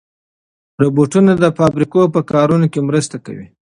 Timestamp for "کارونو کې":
2.31-2.79